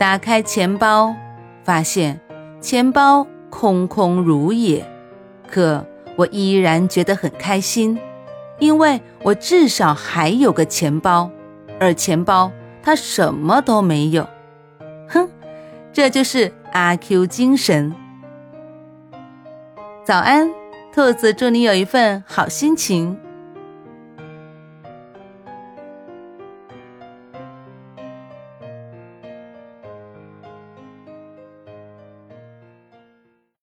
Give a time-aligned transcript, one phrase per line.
[0.00, 1.14] 打开钱包，
[1.62, 2.18] 发现
[2.58, 4.82] 钱包空空如也，
[5.46, 5.86] 可
[6.16, 7.98] 我依然觉得很开心，
[8.58, 11.30] 因为我至少还有个钱包，
[11.78, 12.50] 而钱包
[12.82, 14.26] 它什么都没有。
[15.06, 15.28] 哼，
[15.92, 17.94] 这就是阿 Q 精神。
[20.02, 20.50] 早安，
[20.94, 23.18] 兔子，祝你有一份好心情。